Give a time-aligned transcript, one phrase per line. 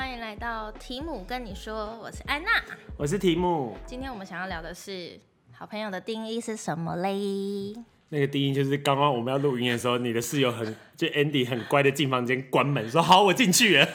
[0.00, 2.48] 欢迎来到提姆跟你说，我是安娜，
[2.96, 3.76] 我是提姆。
[3.84, 5.20] 今天我们想要聊的是
[5.52, 7.74] 好朋友的定义是什么嘞？
[8.08, 13.86] 那个定义就是刚刚我们要录音的时候，你的室友很 就 Andy 很乖的进房间关门，说好，我进去了。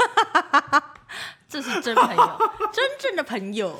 [1.49, 2.37] 这是真朋友，
[2.71, 3.75] 真正的朋友。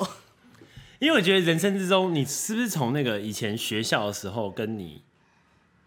[0.98, 5.04] 因为我觉得人生之中，你是不是从那个以前学校的时候，跟你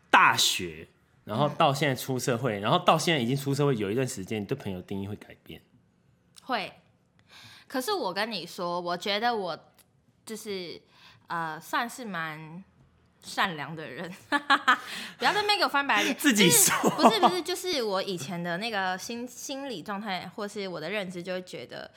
[0.09, 0.87] 大学，
[1.25, 5.59] 然后到现在出社会，然后到现在已经出社会有一段时间，你对朋友定义会改变？
[6.49, 6.73] 会。
[7.67, 9.57] 可是我跟你说，我觉得我
[10.25, 10.81] 就是
[11.27, 12.63] 呃，算是蛮
[13.23, 14.13] 善良的人。
[15.17, 16.15] 不要在那边给我翻白眼。
[16.15, 16.89] 自己说。
[16.91, 21.89] 不是不是，就是我以前的那个心心理状态，或是我的认知，就会觉得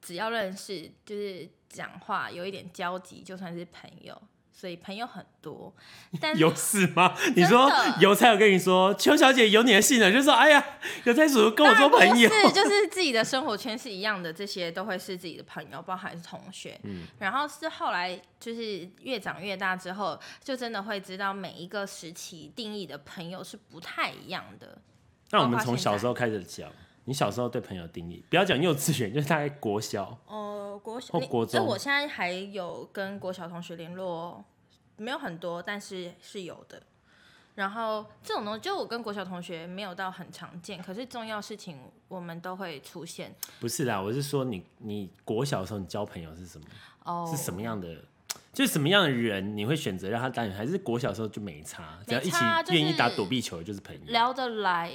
[0.00, 1.48] 只要认识，就是。
[1.72, 5.74] 讲话有一点交集，就算是朋友，所以朋友很多。
[6.20, 7.16] 但是有事吗？
[7.34, 7.70] 你说
[8.00, 10.64] 邮差有跟你说，邱小姐有你的信了，就说哎呀，
[11.04, 16.78] 邮差叔叔跟我做朋友，是就是自己的生活圈是一样的，这些都会是自己的朋友，包含是同学。
[16.84, 24.78] 嗯，然后是后来就是越长越大之后，就真的会知道每一个时期定义的朋友是不太一样的。
[25.30, 26.70] 那我们从小时候开始讲。
[27.04, 30.04] 你小时候对朋友定义，不要讲幼稚园， 就是大概国小。
[30.26, 31.66] 哦、呃，国小或国中。
[31.66, 34.44] 我现在还有跟国小同学联络，
[34.96, 36.82] 没有很多，但是是有的。
[37.54, 43.34] 然后这种东西，就我跟国小同学没有到很常见，可是重要事情我们都会出现。
[43.60, 46.64] 不是啦，我是说你，你国小的时候你交朋友是什么？
[47.04, 47.94] 哦，是什么样的？
[48.54, 50.50] 就是什么样的人你会选择让他当？
[50.52, 52.36] 还是国小的时候就没差，只要一起
[52.70, 54.94] 愿意打躲避球就是朋友，聊得来。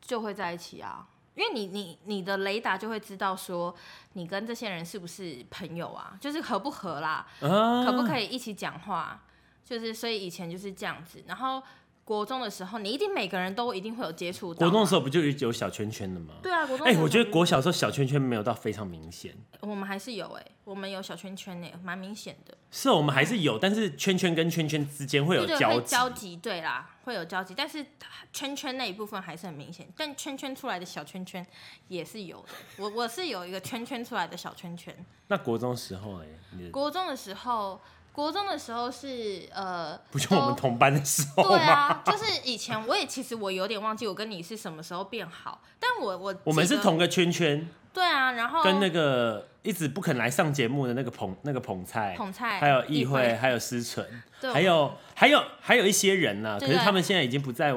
[0.00, 3.74] 就会在一起啊，因为你你你的雷达就会知道说
[4.14, 9.22] 你跟这些人是不是朋友啊，就是合不合啦，啊、可不可以一起讲话，
[9.64, 11.62] 就是所以以前就是这样子，然后。
[12.04, 14.58] 国中的时候，你一定每个人都一定会有接触到。
[14.58, 16.34] 国中的时候不就有小圈圈的吗？
[16.42, 16.84] 对啊，国中。
[16.84, 19.36] 哎、欸，我觉得国小时候小圈圈没有到非常明显。
[19.60, 22.56] 我们还是有哎、欸，我们有小圈圈哎、欸，蛮明显的。
[22.72, 25.58] 是，我们还是有，但是圈圈跟圈圈之间会有交集。
[25.58, 27.84] 对，会交集，对啦，会有交集，但是
[28.32, 29.88] 圈圈那一部分还是很明显。
[29.96, 31.46] 但圈圈出来的小圈圈
[31.86, 32.48] 也是有的。
[32.78, 34.92] 我我是有一个圈圈出来的小圈圈。
[35.28, 36.26] 那国中时候哎、
[36.58, 37.80] 欸，国中的时候。
[38.12, 41.48] 国中的时候是呃， 不就我们同班的时候吗？
[41.48, 47.68] 对啊，就是以前我也其实我有点忘记我跟你是什么时候变好，但我我我们是同个圈圈。
[47.92, 54.06] 对啊，然后跟那个一直不肯来上节目的那个捧那个捧菜，捧菜，还有议会，还有思纯，
[54.52, 57.74] 还有还有还有一些人呢、啊，可是他们现在已经不在。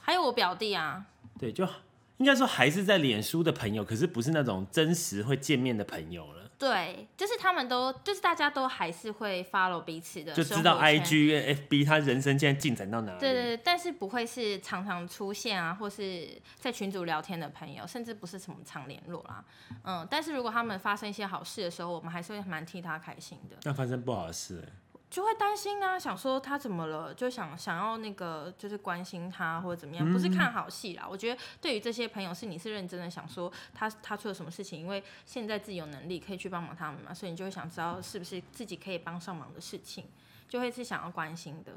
[0.00, 1.04] 还有我表弟啊，
[1.38, 1.68] 对，就
[2.16, 6.41] 应该说还是在脸书的朋友，可是不是那种真实会见面的朋友了。
[6.62, 13.18] 对，就是他们都，就是大家都还是会 follow 彼此的，就知道 IG 跟 FB 他人生现在进展到哪里。
[13.18, 19.44] 对对对，但是不会是常常出现啊，或是在群组聊天的朋友，甚至不是什么常联络啦。
[19.82, 23.56] 嗯，但是如果他们发生一些好事的时候，我们还是会蛮替他开心的。
[23.64, 24.64] 那发生不好的事？
[25.12, 31.02] 就会担心啊，想说他怎么了，就想想要那个就是关心他或者怎么样，不是看好戏啦。
[31.04, 40.06] 嗯、我觉得对于这些朋友，是你是认真的想说他他出了什么事情，因为现在自己有能力可以去帮忙他们嘛，所以你就会想知道是不是自己可以帮上忙的事情，
[40.48, 41.74] 就会是想要关心的，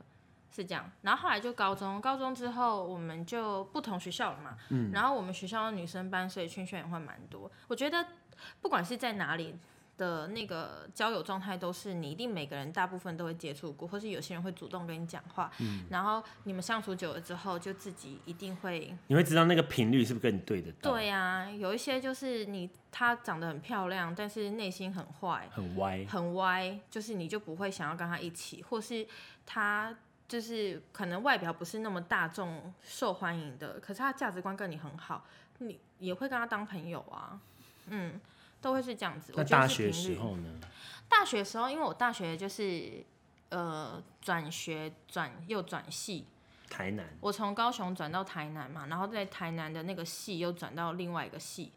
[0.49, 0.89] 是这样。
[1.01, 7.51] 然后后来就高中，高中之后我们就不同学校了嘛，嗯、然后我们学校的女生班，所以圈圈也会蛮多。
[7.67, 8.07] 我觉得
[8.61, 9.57] 不管是在哪里。
[9.97, 20.91] 的那个交友状态都是你一定每个人大部分都会接触过，或是有些人会主动跟你讲话，嗯，然后你们相处久了之后，就自己一定会，你会知道那个频率是不是跟你对得到？
[20.91, 29.07] 对呀，有一些就是你她长得很漂亮，但是内心很坏，很歪，很歪，就是你就不会想要跟她一起，或是
[29.45, 29.95] 她
[30.27, 35.25] 就是可能外表不是那么大众受欢迎的，可是她价值观跟你很好，
[35.59, 37.39] 你也会跟她当朋友啊，
[37.87, 38.19] 嗯。
[38.65, 39.31] 都会是这样子。
[39.35, 40.49] 那大学时候呢？
[41.07, 43.05] 大学时候，因为我大学就是
[43.49, 46.25] 呃转学转又转系，
[46.67, 47.05] 台南。
[47.21, 51.71] 我从高雄转到台南嘛，然后在台南的那个系又转到另外一个系，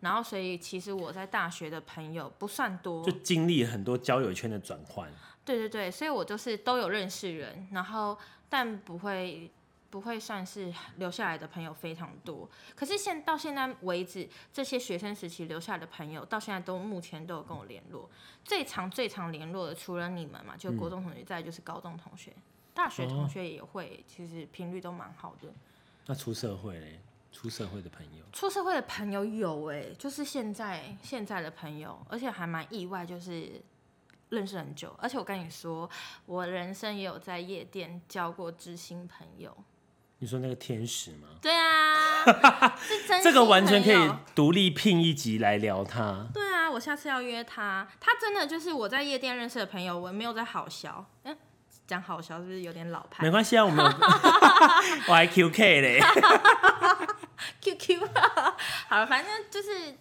[0.00, 5.12] 然后所以其实我在大学的朋友不算多，就经历很多交友圈的转换。
[5.44, 8.16] 对对对，所以我就是都有认识人，然后
[8.48, 9.50] 但不会。
[9.90, 18.08] 不会算是留下来的朋友非常多，可是现到现在为止，这些学生时期留下来的朋友，到现在都目前都有跟我联络。
[18.44, 22.42] 最常最常联络的，除了你们嘛，就国中同学，再就是高中同学，嗯、
[22.72, 25.48] 大学同学也会，其实频率都蛮好的。
[26.06, 27.00] 那出社会嘞？
[27.32, 28.24] 出社会的朋友？
[28.32, 33.60] 出社会的朋友有哎、欸，就是现在现在的朋友，而且还蛮意外，就是
[34.28, 34.94] 认识很久。
[34.98, 35.90] 而且我跟你说，
[36.26, 39.56] 我人生也有在夜店交过知心朋友。
[40.22, 41.28] 你说那个天使吗？
[41.40, 46.26] 对啊， 是真这个完全可以独立聘一集来聊他。
[46.34, 47.88] 对啊，我下次要约他。
[47.98, 51.04] 他真的就是我在夜店认识的朋友，我没有在好笑。
[51.24, 51.34] 嗯，
[51.86, 53.24] 讲好笑是不是有点老派？
[53.24, 53.82] 没关系啊，我们
[55.08, 56.00] 我还 QK 嘞，
[57.62, 58.06] QQ。
[58.88, 59.96] 好了，反正就是。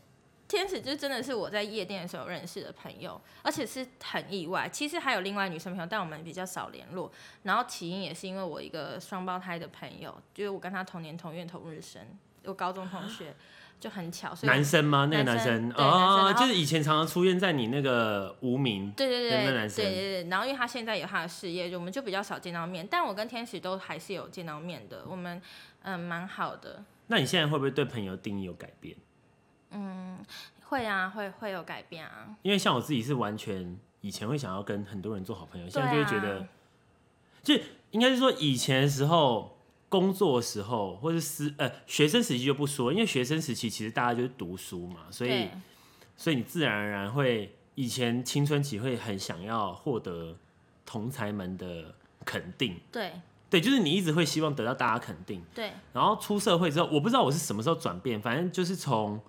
[0.50, 4.68] 天使就真的是我在夜店的时候认识的朋友，而且是很意外。
[4.68, 7.10] 其实还有另外女生朋友，但我们比较少联络。
[7.44, 12.02] 然后起因也是因为我一个双胞胎的朋友，就是我跟他同年同月同日生，
[12.46, 13.36] 我高中同学
[13.80, 14.34] 就很巧。
[14.34, 15.08] 所以男生吗？
[15.12, 18.92] 那个男生哦，就是以前常常出现在你那个无名。
[18.98, 19.86] 对对对对，那男生。
[19.86, 20.30] 对对对。
[20.32, 22.88] 然后因为他现在有他的事业，就我们就比较少见到面。
[22.90, 25.40] 但我跟天使都还是有见到面的，我们
[25.84, 26.84] 嗯蛮好的。
[27.06, 28.98] 那你现在会不会对朋友定义有改变？
[29.72, 30.18] 嗯，
[30.70, 32.36] 会啊，会会有改变啊。
[32.42, 36.48] 因为像我自己是完全以前会想要跟很多人做好朋友，现在就会觉得，
[37.44, 37.56] 就
[37.92, 39.58] 应该是说以前的时候
[39.90, 45.50] 工作的时候，或是私呃学生时期就不说，因为学生时期其实大家就是读书嘛，所以
[46.18, 50.36] 所以你自然而然会以前青春期会很想要获得
[50.86, 51.94] 同才们的
[52.26, 53.14] 肯定，对
[53.50, 55.72] 对，就是你一直会希望得到大家肯定，对。
[55.94, 59.22] 然后出社会之后，我不知道我是什么时候转变，反正就是从。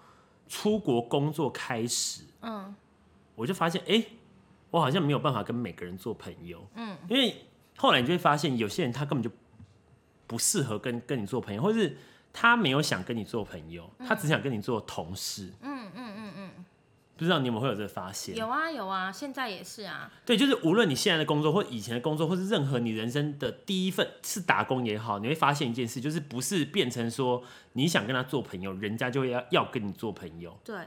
[0.50, 2.74] 出国工作开始，嗯，
[3.36, 4.06] 我就发现，哎、欸，
[4.70, 7.36] 我好像没有办法跟每个人做朋友，嗯，因为
[7.76, 9.30] 后来你就会发现，有些人他根本就
[10.26, 11.96] 不适合跟跟你做朋友，或是
[12.32, 16.06] 他没有想跟你做朋友，他只想跟你做同事，嗯嗯嗯嗯。
[16.08, 16.09] 嗯
[17.20, 18.34] 不知道你有没有会有这个发现？
[18.34, 20.10] 有啊有啊，现在也是啊。
[20.24, 27.44] 对，就是无论你现在的工作，或以前的工作，或是任何你人生的第一份是打工也好，你会发现一件事，就是不是变成说
[27.74, 30.58] 你想跟他做朋友，人家就要要跟你做朋友。
[30.64, 30.86] 对。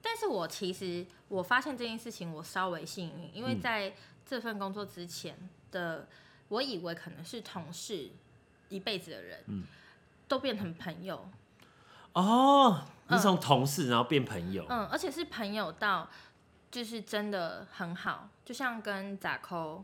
[0.00, 3.92] 但是我其实我发现这件事情，我稍微幸运，因为在
[4.24, 5.36] 这份工作之前
[5.72, 6.06] 的，
[6.46, 8.08] 我以为可能是同事
[8.68, 9.64] 一辈子的人，嗯，
[10.28, 11.28] 都变成朋友。
[12.14, 12.82] 哦。
[13.12, 16.08] 是从同事然后变朋友，嗯，而且是朋友到
[16.70, 19.82] 就是真的很好，就像跟杂扣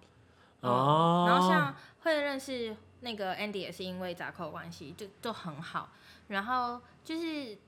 [0.60, 5.88] 哦，然后像会认识那个 Andy 也是因为杂扣关系，就就很好，
[6.28, 7.58] 然后就是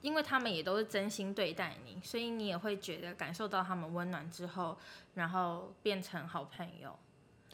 [0.00, 4.78] 因为他们也都是真心对待你，所以你也会觉得感受到他们温暖之后，
[5.14, 6.96] 然后变成好朋友。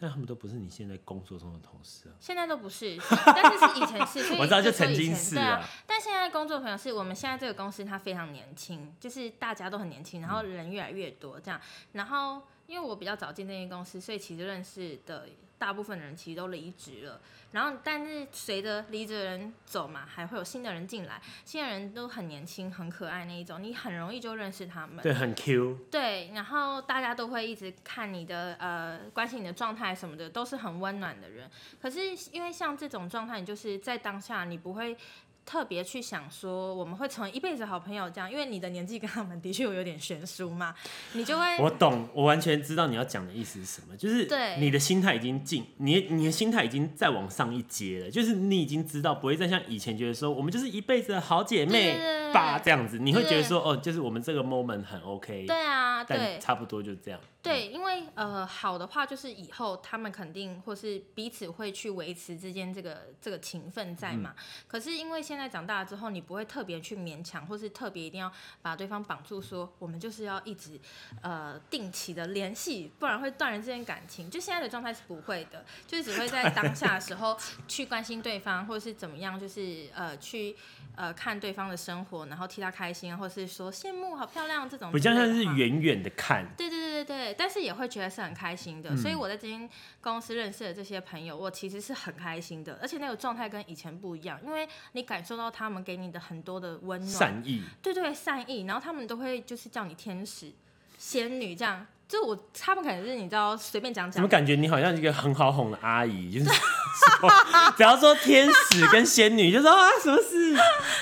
[0.00, 2.16] 但他们都不是你现在工作中的同事啊。
[2.18, 4.34] 现在都不是，但是是以前是。
[4.40, 5.42] 我知道，就曾经是啊。
[5.42, 11.60] 对啊，但现在工作朋友是我们现在这个公司，它非常年轻，就是大家都很年轻，然后人越来越多这样。
[11.92, 15.28] 然后因为我比较早进这间公司，所以其实认识的。
[15.60, 17.20] 大部分人其实都离职了，
[17.52, 24.96] 然后但是随着离职的人走嘛，还会有新的人进来，新的人都很年轻、很可爱那一种，你很容易就认识他们。
[25.02, 25.78] 对，很 Q。
[25.90, 31.50] 对，然后大家都会一直看你的呃，关心你的状态什么的，都是很温暖的人。
[31.78, 32.00] 可是
[32.32, 34.96] 因为像这种状态，你就是在当下你不会。
[35.44, 40.74] 特别去想说我们会成为一辈子好朋友这样，因为你的年纪跟他们的确有点悬殊嘛，
[41.14, 41.56] 你就会。
[41.58, 44.28] 我懂，我完全知道你要讲的意思是什么，就是
[44.58, 51.98] 你的心态已经进，你你的心态已经再往上一阶了，就是你已经知道不会再像以前觉得说我们就是一辈子的好姐妹
[52.32, 55.46] 吧这样子，你会觉得说哦，就是我们这个 moment 很 OK。
[55.46, 57.18] 对啊，对，但差不多就这样。
[57.42, 64.34] 对，因为呃，好的话就是以后他们肯定或是彼此会去维持之间这个这个情分在嘛。
[64.36, 68.30] 嗯、可是因为现在长大了之后，你不会特别去勉强，或是特别一定要
[68.60, 70.78] 把对方绑住说，说我们就是要一直
[71.22, 74.28] 呃定期的联系，不然会断人之间感情。
[74.28, 77.34] 就现在的状态是不会的，就是只会在当下的时候
[77.66, 80.54] 去关心对方，或者是怎么样，就是呃去
[80.94, 84.92] 呃看对方的生活，然后替他开心，或是说羡慕好漂亮这种。
[84.92, 86.46] 比较像是远远的看。
[86.54, 87.29] 对对对对对。
[87.36, 89.68] 但是也会觉得是很开心的，嗯、所以我在这间
[90.00, 100.52] 公司认识的这些朋友，我其实是很开心的，而且那个状态跟以前不一样，因为你感受到他们给你的很多的温暖、善意，对，对对，善意，然后他们都会就是叫你天使、
[100.98, 106.50] 仙女这样，就我他们可能是你知道随便讲讲，怎么感觉你好像一个很好哄的阿姨，就是
[107.76, 110.54] 只要说天使跟仙女，就说啊什么事，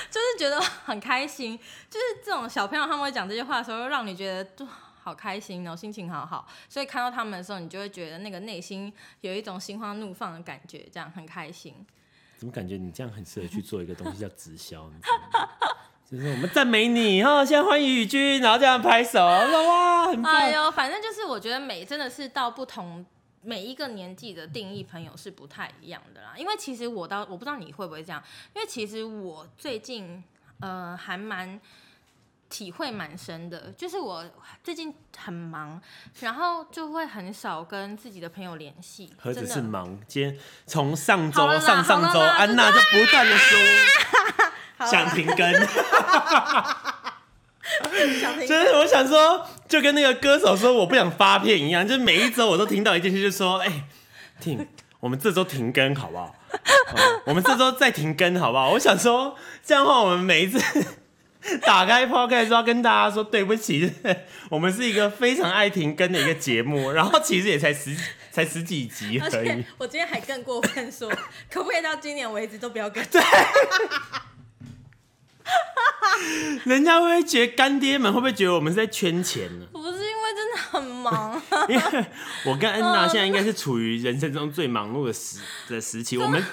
[0.09, 1.57] 就是觉得很开心，
[1.89, 4.43] 就是这种小朋友他们会讲这些话的时候，让你觉得
[5.09, 11.73] 好开心，然后心情好好，所以看到他们的时候，你就会觉得那个内心有一种心花怒放的感觉，这样很开心。
[12.37, 14.87] 怎么感觉你这样很适合去做一个东西叫直销？
[14.89, 15.49] 你知道吗？
[16.09, 20.31] 就是我们赞美你哈，现在欢迎宇君，然后这样拍手，说哇，很棒。
[20.31, 23.03] 哎呦，反正就是我觉得美真的是到不同
[23.41, 26.33] 每一个年纪的定义，朋友是不太一样的啦。
[26.37, 28.23] 因为其实我到我不知道你会不会这样，
[28.55, 30.23] 因为其实我最近
[30.59, 31.59] 呃还蛮。
[32.49, 34.25] 体会蛮深的，就是我
[34.63, 35.79] 最近很忙，
[36.19, 39.13] 然后就会很少跟自己的朋友联系。
[39.17, 43.59] 何止是忙，今天从上周、上上周，安娜就不断的说
[44.89, 45.37] 想停更。
[48.47, 53.83] 就是我想说，就跟那个歌手说我不想发片一样，就是每一周我都听到一件事，就说哎、欸，
[54.39, 54.67] 停，
[54.99, 56.35] 我们这周停更好不好？
[57.25, 58.71] 我们这周再停更好不好？
[58.71, 60.59] 我想说这样的话，我们每一次
[61.65, 63.91] 打开 Podcast 要跟大家说对不起，
[64.49, 67.95] 我们是一个非常爱停更的一个节目，然后其实也才十
[68.31, 69.63] 才十几集而已。
[69.77, 71.09] 我今天还更过分说，
[71.49, 73.03] 可不可以到今年为止都不要更？
[73.05, 73.21] 对。
[76.65, 79.65] 人家会不会觉得干爹们会不会觉得我们是在圈钱呢？
[79.71, 82.05] 不是因为真的很忙，因为
[82.45, 86.17] 我跟安娜现在应该是处于人生中最忙碌的时的时期。
[86.17, 86.43] 我们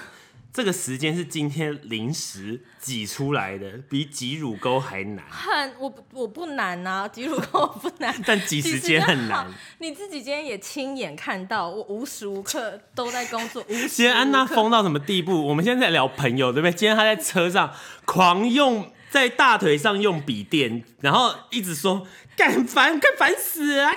[0.57, 5.23] 这个时间是今天临时挤出来的，比挤乳沟还难。
[5.29, 9.45] 很，我我不难啊， 挤乳沟不难， 但挤时间很难。
[9.77, 13.63] 你自己今天也亲眼看到，我无时无刻都在工作。
[13.69, 15.45] 无时无刻今天安娜疯到什么地步？
[15.45, 16.73] 我们现在在聊朋友，对不对？
[16.73, 17.71] 今天她在车上
[18.05, 18.91] 狂用。
[19.09, 23.89] 在大腿上用笔电，然后一直说干烦，干烦死啊！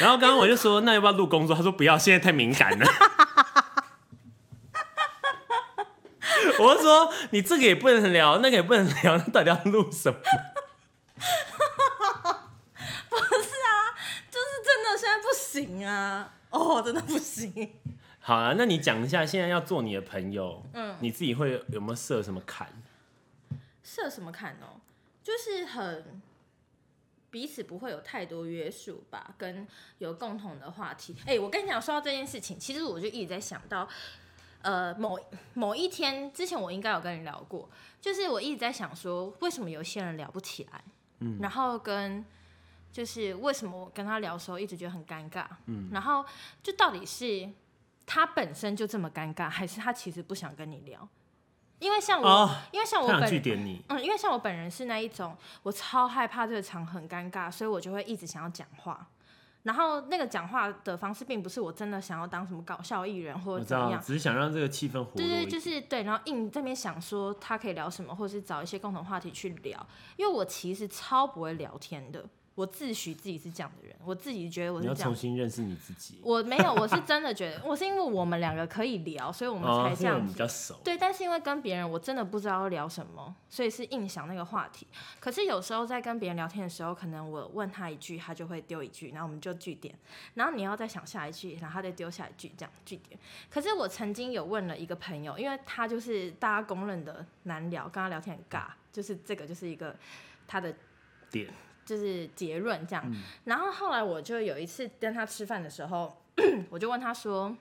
[0.00, 1.56] 然后刚刚我就说，那要不要录工作？
[1.56, 2.86] 他说不要，现在太敏感了。
[6.62, 10.18] 我就说你这个也不能聊，那个也不能聊，那到底要录什么？
[13.08, 13.94] 不是啊，
[14.30, 16.34] 就是真的现在不行啊！
[16.50, 17.72] 哦，真的不行。
[18.20, 22.68] 好啊，那你讲一下，现在要做你的朋友，嗯，你自己会有没有设什么坎？
[23.82, 24.80] 设什么坎哦？
[25.22, 26.22] 就是很
[27.30, 29.66] 彼此不会有太多约束吧，跟
[29.98, 31.14] 有共同的话题。
[31.26, 33.88] 哎、欸，我跟你讲，说到这件事情，其实我就一直在想到，
[34.64, 35.18] 呃，某
[35.52, 37.68] 某一天之前我应该有跟你聊过，
[38.00, 40.82] 就是我一直在想说，为什么有些人聊不起来？
[41.20, 42.24] 嗯，然后跟
[42.90, 45.44] 就是为什么我跟他聊的时候一直觉得很尴尬？
[45.66, 46.24] 嗯，然后
[46.62, 47.46] 就到底是
[48.06, 51.06] 他本身就这么尴尬，还是他其实不想跟你聊？
[51.78, 59.06] 因为像我，哦、因为像我本人，嗯，因为像我本人是那一种，我超害怕这个场很尴尬，所以我就会一直想要讲话。
[59.64, 65.16] 然后那个讲话的方式，并不是我真的想要当什么搞笑艺人或者怎么样，只是想让这个气氛活络。
[65.16, 66.02] 对对，就是对。
[66.02, 69.86] 然后硬这边想说他可以聊什么，或者是找一些共同话题去聊。
[70.16, 72.24] 因为我其实超不会聊天的。
[72.54, 74.96] 我自诩自己是这样的人，我自己觉得我是这样。
[74.96, 76.20] 你要重新认识你自己。
[76.22, 80.78] 我没有，我是真的觉得，我是因为我们两个可以聊，所以我们才这样比较熟。
[80.84, 84.86] 对，但是因为跟别人，我真的不知道要聊什么，所以是硬想那个话题。
[85.18, 89.92] 可是有时候在跟别人聊天的时候，可能我问他一句，他就会丢一句，然后我们就句点。
[90.34, 93.18] 然后你要再想下一句，然后他再丢下一句，这样句点。
[93.50, 99.96] 可是我曾经有问了一个朋友，因为他就是大家公认的难聊，跟他聊天很尬，就是这个就是一个
[100.46, 100.72] 他的
[101.32, 101.48] 点。
[101.84, 106.16] 就是结论这样，嗯、然后后来我就有一次跟他吃饭的时候，
[106.70, 107.56] 我就问他说：“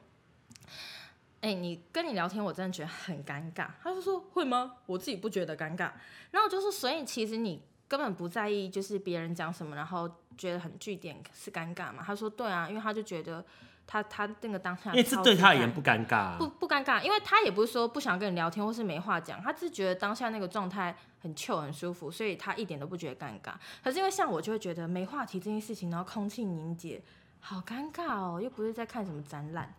[1.41, 4.75] 哎、欸，你跟你聊天，我真的觉得很尴尬。”他就说：“会吗？
[4.85, 5.91] 我自己不觉得尴尬。”
[6.31, 13.43] 然后我就说：“所以其实你根本不在意，就是别人讲什么，然后觉得很据点是尴尬嘛？”他说：“对啊，因为他就觉得。”
[13.85, 23.53] 他他那个当下，因为这对他而言不尴尬、啊，不不尴尬，因为他也不是说不想跟你聊天或是没话讲，他只是觉得当下那个状态很 chill 很舒服，所以他一点都不觉得尴尬。
[23.83, 27.01] 可是因为像我就会觉得没话题这件事情，然后空气凝结，
[27.39, 29.73] 好尴尬哦，又不是在看什么展览，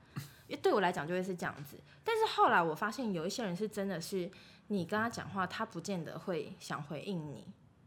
[0.47, 1.77] 因为对我来讲就会是这样子。
[2.05, 4.31] 但是后来我发现有一些人是真的是，
[4.69, 7.45] 你跟他讲话，他不见得会想回应你。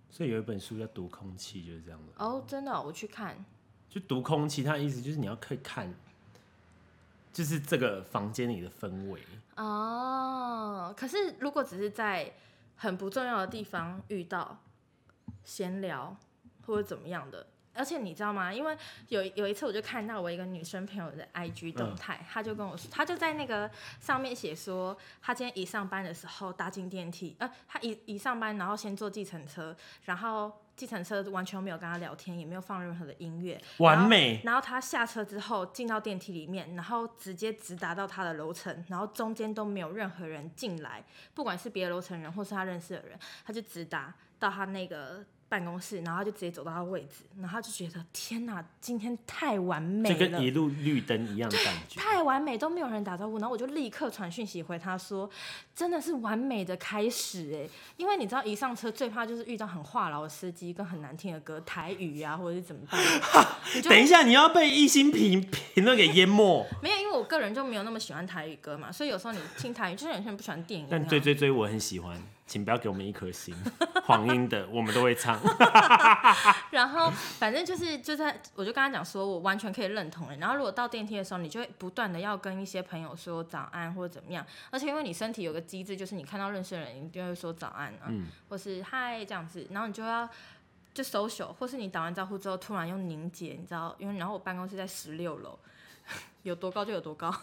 [0.09, 2.13] 所以有一本书叫《读空气》，就是这样的。
[2.17, 3.45] 哦，真的、哦，我去看。
[3.89, 5.93] 就读空气，它的意思就是你要可以看。
[7.37, 9.21] 就是这个房间里的氛围
[9.57, 10.91] 哦。
[10.97, 12.33] 可是如果只是在
[12.75, 14.57] 很不重要的地方遇到
[15.43, 16.17] 闲聊
[16.65, 18.51] 或者怎么样的，而且你知道吗？
[18.51, 18.75] 因为
[19.09, 30.51] 有有一次我就看到我一个女生朋友的 IG 动态，她、嗯、就跟我说，她就在那个上面写说，她今天一上班的时候搭进电梯，呃，她一一上班然后先坐计程车，然后。
[30.77, 34.39] 计程车完全没有跟他聊天，也没有放任何的音乐，完美。
[34.45, 41.03] 然后他下车之后进到电梯里面，然后直接直达到他的楼层，然后中间都没有任何人进来，
[41.33, 45.25] 不管是别的楼层人或是他认识的人，他就直达到他那个。
[45.49, 55.29] 办公室，然后他就直接走到他的位置，然后他就觉得天哪，今天太完美了，就跟一路绿灯一样的感觉，太完美都没有人打招呼，然后我就立刻传讯息回他说，
[55.73, 63.01] 真的是完美的开始哎，因为你知道一上车最怕就是遇到很话痨的司机跟很难听的歌，台语啊或者是怎么办？
[63.83, 65.41] 等一下你要被一心评
[65.73, 66.65] 评论给淹没？
[66.81, 72.21] 没有，因为我个人就没有那么喜欢台语歌嘛，所以有时候你听台语，就是有些人不喜欢电影，但追追追我很喜欢。
[72.47, 73.53] 请不要给我们一颗心，
[74.05, 75.37] 黄莺的我们都会唱。
[76.71, 80.29] 然后反正就是就在，我就跟他讲说，我完全可以认同。
[80.39, 84.45] 然后如果到电梯的时候，你就会不断的要跟一些朋友说早安或者怎么样。
[84.69, 89.67] 而且因为你身体有个机制，就是你看到认识的人，你就会说早安啊，嗯、或是嗨这样子。
[89.71, 90.29] 然后你就要
[90.93, 93.93] 就 social，或是你打完招呼之后突然又凝结，你知道？
[93.99, 95.59] 因为然后我办公室在十六楼，
[96.43, 97.33] 有多高就有多高，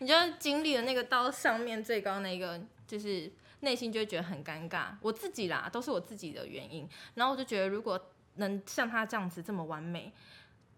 [0.00, 3.30] 你就经历了那个到上面最高那个就是。
[3.60, 6.88] 内心就会觉得很尴尬，我自己啦，都是我自己的原因。
[7.14, 8.00] 然后我就觉得，如果
[8.36, 10.12] 能像他这样子这么完美，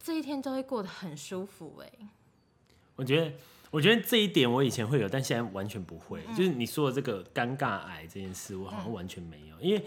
[0.03, 2.09] 这一天就会过得很舒服哎。
[2.97, 3.33] 我觉得，
[3.71, 6.23] 我觉得这一点我以前会有，但现在完全不会。
[6.27, 9.57] 嗯、就是你说的这个尴尬癌这件事，我好像完全没有。
[9.57, 9.85] 嗯、因为，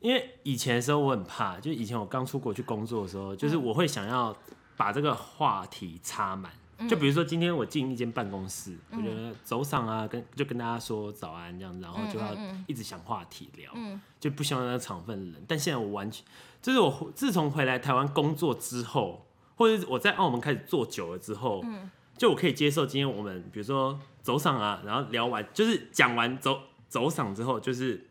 [0.00, 4.36] 因为以前的时候我很怕，就以前我刚出国去工作的时候，就是我会想要
[4.76, 6.52] 把这个话题插满。
[6.88, 13.94] 就比如说今天我进一间办公室，嗯、我觉得走上啊，跟就跟大家说早安这样子，然后就要一直想话题聊，嗯。
[13.94, 15.42] 嗯、就不希望那个场分冷。
[15.48, 16.22] 但现在我完全，
[16.60, 28.06] 就是我自从回来台湾工作之后，或者我在澳门开始做久了之后，嗯、就我可以接受今天我们比如说走上啊，然后聊完，就是讲完走走上之后，就是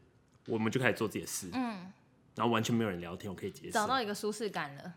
[0.47, 1.91] 我们就开始做自己的事，嗯、
[2.35, 4.93] 然后完全没有人聊天，我可以接受，找到一个舒适感了。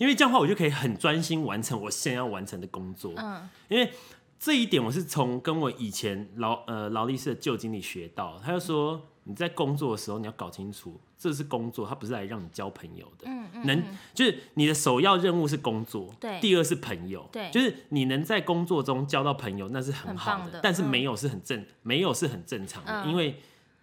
[0.00, 3.12] 因为这样的话，我就可以很专心完成我现在要完成的工作。
[3.18, 3.92] 嗯，因为
[4.38, 13.26] 这一点我是从跟我以前劳呃劳力士的旧经理学到，他就说你在工作的时候你要搞清楚，这是工作，他不是来让你交朋友的。
[13.26, 23.38] 嗯嗯，能就是你的首要任务是工作，对，第二是朋友，对，就是你能在工作中交到朋友，那是很好的，但是没有是很正，没有是很正常的，因为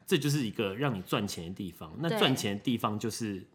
[0.07, 1.93] 这就是一个让你赚钱的地方。
[1.99, 3.45] 那赚钱的地方就是。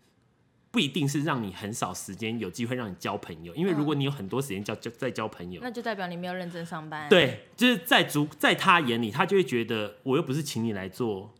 [0.72, 7.06] 不一定是让你很少时间有机会让你交朋友，因为如果你有很多时间交交在交朋友，那就代表你没有认真上班。
[7.10, 11.30] 对，就是在足在他眼里，他就会觉得我又不是请你来做，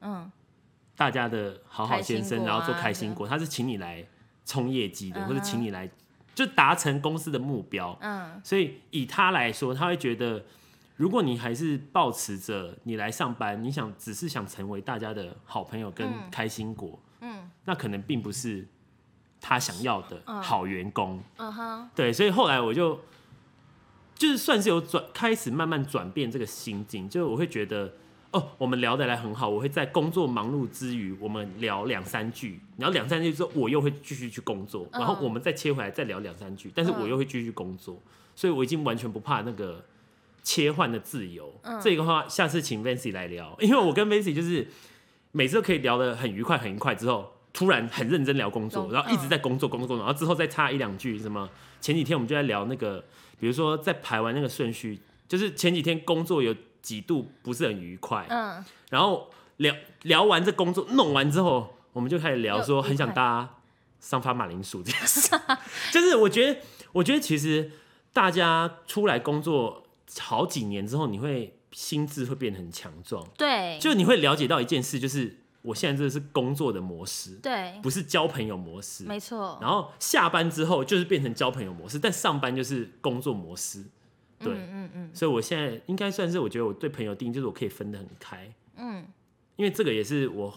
[0.00, 0.28] 嗯，
[0.96, 4.04] 大家的好好先生，然后做开心果，他是请你来
[4.44, 5.88] 冲业绩的，或者请你来
[6.34, 7.96] 就达成公司的目标。
[8.00, 10.44] 嗯，所以以他来说，他会觉得，
[10.96, 16.98] 如果你还是抱持着你来上班，你想只是想成为大家的好朋友跟开心果。
[17.26, 18.68] 嗯，那可能并不是
[19.46, 21.22] 他想要的好员工。
[21.36, 22.98] 嗯哼，对，所以后来我就
[24.14, 27.92] 就是算是有转，开始慢慢转变这个心境，就我会觉得
[28.30, 38.00] 哦，我们聊得来很好，我会在工作忙碌之余，我们聊两三句，然后两三句之后，我又会继续去工作，然后我们再切回来再聊两三句，但是我又会继续工作，
[38.34, 39.84] 所以我已经完全不怕那个
[40.42, 41.52] 切换的自由。
[41.82, 44.66] 这个话下次请 Vancy 来聊，因为我跟 Vancy 就是。
[45.36, 46.94] 每次都可以聊得很愉快，很愉快。
[46.94, 50.04] 之后突然很认真聊工作，然后一直在工作，工作，工作。
[50.04, 51.48] 然后之后再插一两句什么。
[51.80, 53.02] 前几天我们就在聊那个，
[53.40, 58.26] 比如说在排完那个顺序，就是前几天工作有几度不是很愉快。
[58.28, 58.62] 嗯。
[58.90, 63.56] 然后聊聊完这工作弄完之后，我们就开始聊说很想搭
[64.00, 65.30] 上发马铃薯这件事。
[65.90, 66.60] 就是我觉得，
[66.92, 67.70] 我觉得其实
[68.12, 69.86] 大家出来工作
[70.18, 71.56] 好几年之后，你会。
[71.74, 79.58] 心智会变得很强壮，对，就你会了解到一件事，就是我现在这是工作的模式，对，不是交朋友模式，没错。
[79.60, 83.82] 然后下班之后就是变成交朋友模式，但上班就是工作模式，
[84.38, 85.10] 对，嗯嗯嗯。
[85.14, 89.06] 所以我现在应该算是，我觉得我对朋友定义就是我可以分得很开，嗯，
[89.56, 90.52] 因为这个也是我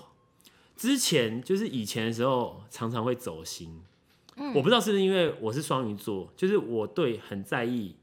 [0.76, 3.82] 之前就是以前的时候常常会走心，
[4.36, 7.96] 嗯，我不知道是不是因为我是双鱼座，就是我对很在意。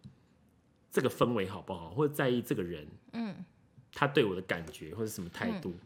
[0.94, 3.34] 这个氛围好不好，或者在意这个人，嗯，
[3.92, 5.80] 他对我的感觉或者什么态度，嗯、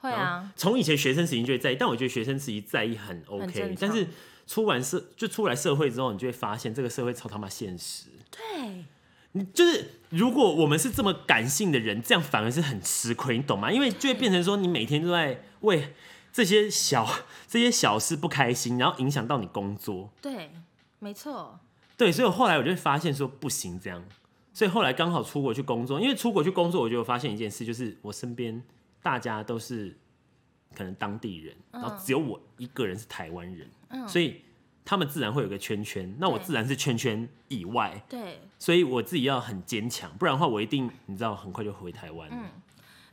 [0.00, 0.52] 会啊。
[0.56, 4.06] 从以前学生时期就会在意，但我觉得学生时期在意很 OK，很但是
[4.46, 8.06] 出完社就出来社会之后，你就会发现这个社会超他妈现实。
[8.30, 8.84] 对，
[9.32, 13.70] 你就是如果我们是这么感性的人，这样反而是很吃亏，你懂吗？
[13.70, 15.94] 因为就会变成说，你每天都在为
[16.32, 17.06] 这些小
[17.48, 20.10] 这些小事不开心，然后影响到你工作。
[20.22, 20.50] 对，
[20.98, 21.58] 没错。
[21.96, 24.04] 对，所以我后来我就发现说不行这样，
[24.54, 28.62] 所以后来刚好出国去工作，因为出国去工作，我就发现一件事，就是我身边
[29.08, 29.96] 大家都是
[30.74, 34.42] 可能当地人，然后只有我一个人是台湾人，嗯，所以
[34.84, 42.28] 他们自然会有个圈圈，那我自然是圈圈以外，对，所以我自己要很坚强，不然的话我一定你知道很快就回台湾。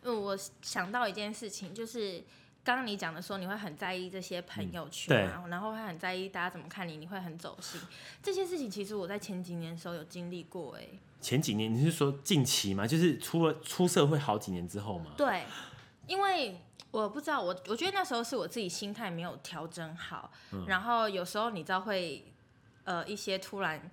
[0.03, 2.21] 嗯，我想到一件事情就是。
[2.65, 7.79] 刚刚你讲的说你会很在意这些朋友圈，啊，嗯、然后会很在意大家怎么看你，你会很走心。
[8.23, 10.87] 这些事情其实我在前几年的时候有经历过，哎。
[11.21, 12.87] 前几年你是说近期吗？
[12.87, 15.11] 就是出了出社会好几年之后吗？
[15.15, 15.43] 对，
[16.07, 16.59] 因为
[16.91, 22.25] 我不知道，我我觉得那时候是我自己心态没有调整好，嗯、然后有时候你知道会
[22.83, 23.89] 呃一些突然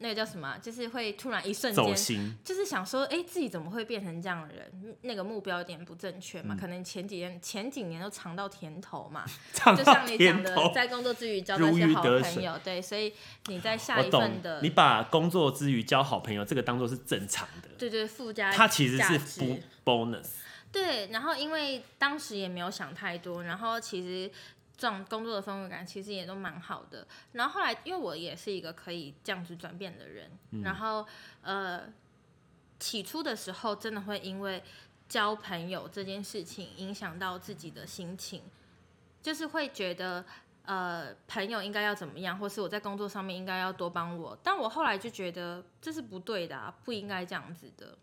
[0.00, 0.56] 那个叫什么？
[0.58, 4.96] 就是会突然一瞬间，就是想说，哎、欸，自己怎么会变成这样的人？
[5.02, 6.56] 那个目标有点不正确嘛、嗯？
[6.56, 9.24] 可能前几年前几年都尝到甜头嘛，
[9.56, 13.12] 头就像你讲的，在工作之余交到一些好朋友，对，所以
[13.46, 20.26] 你在下一份的，你把工作之余交好朋友，这个当做是正常的，对对，附加它其实是不 bonus。
[20.70, 24.30] 对，然后因为当时也没有想太多，然后其实
[24.76, 27.06] 这种工作的氛围感其实也都蛮好的。
[27.32, 31.06] 然后后来，因为我也是一个可以这样子转变的人，嗯、然后
[31.42, 31.92] 呃，
[32.78, 34.62] 起初的时候真的会因为
[35.08, 38.42] 交朋友这件事情影响到自己的心情，
[39.22, 40.22] 就是会觉得
[40.64, 44.38] 呃朋友应该要怎么样，或是我在工作上面应该要多帮我。
[44.42, 47.96] 但我后来就觉得这是不对的啊，不应该这样子的，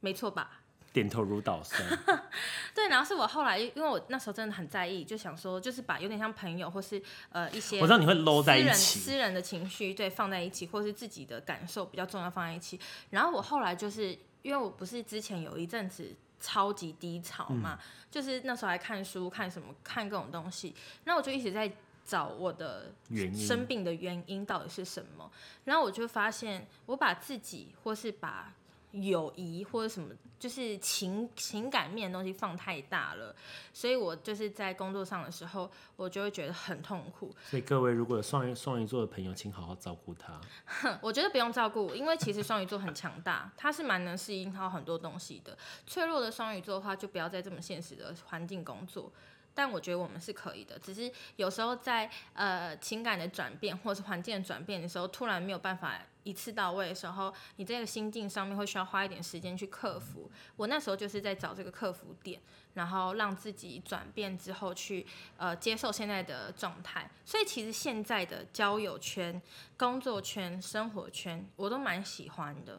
[0.00, 0.62] 没错吧？
[0.96, 1.86] 点头如捣蒜。
[2.74, 12.80] 对，然后是我后来，因为我那时候真的很在意，就想说，就是把有点像朋友或是呃一些，我知道你会搂在一起，私人的情绪对放在一起，或是自己的感受比较重要放在一起。
[13.10, 21.70] 然后我后来就是因为我不是之前有一阵子超级低潮嘛，嗯、就是那时候还看书看什么看各种东西，那我就一直在
[22.06, 25.30] 找我的原生病的原因到底是什么。
[25.64, 28.54] 然后我就发现，我把自己或是把
[29.02, 33.34] 友谊或者什么，就是情情感面的东西放太大了，
[33.72, 37.34] 所以我就是在工作上的时候，我就会觉得很痛苦。
[37.44, 40.40] 所以各位如果有双鱼双鱼座的朋友，请好好照顾他。
[41.02, 45.56] 我觉得不用照顾，因为其实双鱼座很强大，他是蛮能适应到很多东西的。
[45.86, 49.12] 脆弱的双鱼座的话，就不要在这么现实的环境工作。
[49.56, 60.30] 但我觉得我们是可以的，只是有时候在呃情感的转变或者是环境的转变的时候，突然没有办法一次到位的时候，你这个心境上面会需要花一点时间去克服。
[60.56, 62.38] 我那时候就是在找这个克服点，
[62.74, 65.06] 然后让自己转变之后去
[65.38, 67.10] 呃接受现在的状态。
[67.24, 69.40] 所以其实现在的交友圈、
[69.78, 72.78] 工作圈、生活圈，我都蛮喜欢的，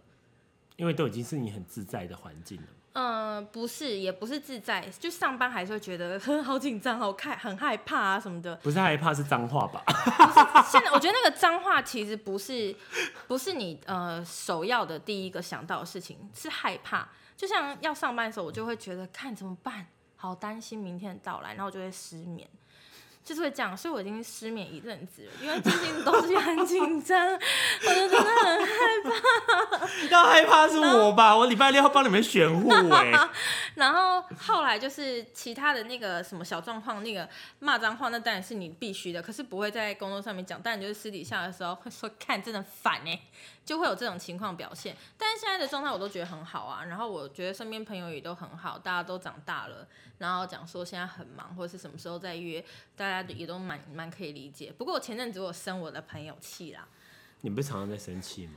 [0.76, 2.68] 因为都已经是你很自在的环境了。
[3.00, 8.56] 嗯，不是，也不是自在，就上班还是会觉得好紧张，好害，很害怕啊什么的。
[8.56, 9.84] 不是害怕，是脏话吧？
[9.86, 12.76] 不是现在我觉得那个脏话其实不是，
[13.28, 17.08] 不是你呃首要的第一个想到的事情，是害怕。
[17.36, 22.50] 就像要上班的时候，我就会觉得看怎么办，好担心明天的到来，然后我就会失眠。
[23.28, 29.88] 就是会这样，所以我已经失眠一阵子了，因为最近东西很紧张，我就真的很害怕。
[30.10, 31.36] 要害怕是我吧？
[31.36, 33.12] 我礼拜六要帮你们选户哎。
[33.76, 37.28] 然后后来就是其他的那个什么小状况，那个
[37.60, 43.20] 骂脏话，那当然是你必须的，可是不会在工作上面讲，但你就是私底下的时候会说，看真的烦哎。
[43.66, 46.86] 就会有这种情况表现，但是现在的状态我都觉得很好啊。
[46.86, 49.86] 然后我觉得身边朋友也都很好，大家都长大了，
[50.20, 52.64] 然后讲说现在很忙或者是什么时候再约，
[53.18, 54.72] 大家也都蛮蛮可以理解。
[54.78, 56.88] 不过我前阵子我生我的朋友气啦。
[57.42, 58.54] 你不是常常在生气吗？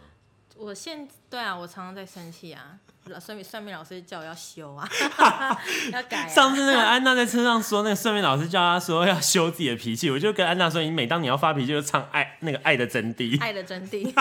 [0.56, 2.78] 我现对啊，我常常在生气啊。
[3.18, 4.86] 算命算命老师叫我要修啊，
[5.90, 6.28] 要改、啊。
[6.28, 14.12] 上次那个安娜在车上说，那个算命老师叫她说要修自己的脾气，我就跟安娜说，你每当你要发脾气，就唱爱那个爱的真谛，爱的真谛，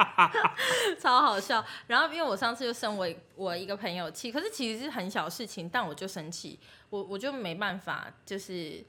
[0.98, 1.62] 超好笑。
[1.86, 8.82] 然后因为我上次就生我我一个朋友气，可是其实是很小事情，但我就生气，我我就没办法，就是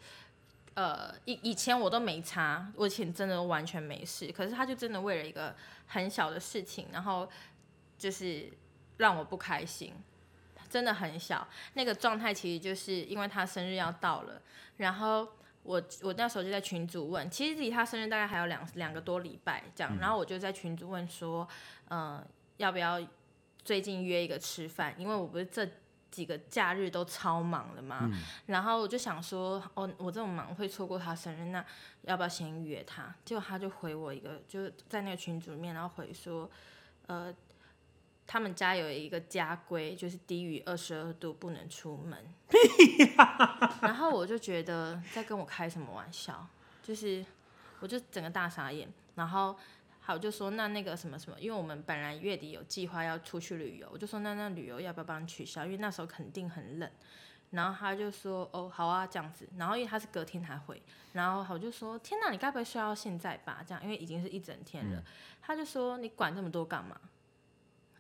[0.76, 5.56] 呃以以前我都没差，我以前真的完全没事，可是他就真的为了一个
[5.88, 7.30] 很小的事情，然后
[7.98, 8.52] 就是。
[9.00, 9.94] 让我不开心，
[10.70, 11.48] 真的很小。
[11.76, 14.42] 那个状态其实就是因为他生日要到了，
[14.76, 15.26] 然后
[15.64, 21.48] 我我那时候就在群组问，其实离他生日大概还有两两个多礼拜这样，然后我就在群组问说，
[21.92, 22.22] 嗯、
[22.58, 23.02] 要不要
[23.64, 24.94] 最近约一个吃饭？
[24.98, 25.66] 因为我不是这
[26.12, 31.64] 几个假日都超忙的嘛，嗯、然后我就想说，哦，我这么忙会错过他生日，那
[32.04, 33.14] 要不要先约他？
[33.24, 36.50] 结果他就回我一个，就在那个群组里面，然后回说，
[37.08, 37.34] 呃。
[38.32, 42.16] 他们家有一个家规，就是低于二十二度不能出门。
[43.82, 46.46] 然后我就觉得在跟我开什么玩笑，
[46.84, 47.26] 就是
[47.80, 48.88] 我就整个大傻眼。
[49.16, 49.58] 然后
[50.10, 55.64] 好就说那那个什么什么，因为我们本来月底有计划要出去旅游，我就说那那旅游要不要帮你取消？
[55.66, 56.92] 因为那时候肯定很冷。
[57.52, 59.48] 然后他就说哦好啊这样子。
[59.56, 60.82] 然后因为他是隔天才回，
[61.14, 63.64] 然后我就说天哪，你该不会睡到现在吧？
[63.64, 64.98] 这样因为已经是一整天了。
[65.00, 65.04] 嗯、
[65.44, 67.00] 他就说你管这么多干嘛？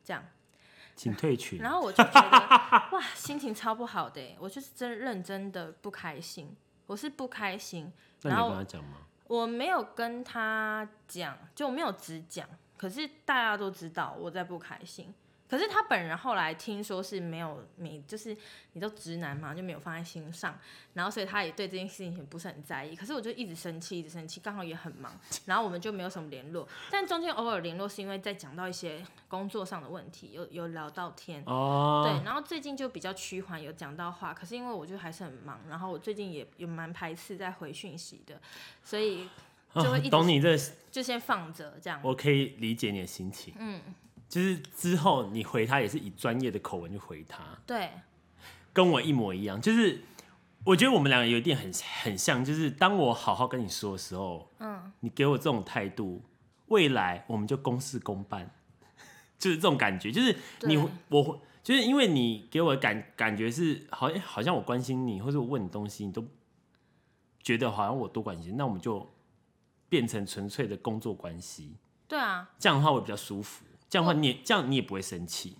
[0.04, 0.26] 这样，
[0.98, 1.60] 请退群。
[1.60, 6.56] 然后我就觉得哇，心情超不好的，我就是真认真的不开心，
[6.88, 7.94] 我是不开心。
[8.24, 8.98] 那你有跟他讲吗？
[9.30, 12.50] 我没有跟他讲，就没有直讲。
[12.76, 15.14] 可是大家都知道我在不开心，
[15.50, 18.38] 可是他本人后来听说是没有没，就是
[18.74, 20.56] 你都直男嘛，就没有放在心上，
[20.94, 22.96] 然后所以他也对这件事情不是很在意。
[22.96, 26.68] 可是我就一直生气，一直生气，刚好也很忙，然后我们就没有什么联络。
[26.92, 32.24] 但中间偶尔联络是因为在讲到一些工作上的问题，有有聊到天哦，对。
[32.24, 34.32] 然后最近就比较趋缓，有讲到话。
[34.32, 38.40] 可是因为我就还是很忙，然后我最近也有蛮排斥在回讯息的，
[38.84, 39.28] 所以
[39.74, 40.56] 就会一直懂你这
[40.92, 42.00] 就先放着这样。
[42.04, 43.82] 我可以理解你的心情，嗯。
[44.30, 47.90] 就是之后你回他也是以专业的口吻去回他，对，
[48.72, 49.60] 跟我一模一样。
[49.60, 50.04] 就是
[50.64, 51.72] 我觉得我们两个有一点很
[52.04, 56.22] 很像，就是当我好好跟你说的时候，嗯，你给我这种态度，
[56.68, 58.52] 未来我们就公事公办，
[59.40, 60.12] 就是这种感觉。
[60.12, 66.24] 就是你我就是因为你给我的感感觉是好像好像我关心你，或者我问你东西，你都
[67.42, 69.12] 觉得好像我多关心，那我们就
[69.90, 71.78] 变成纯粹的工作关系。
[72.08, 73.66] 对啊，这样的话我比较舒服。
[73.90, 75.58] 这样的话，你这样你也不会生气，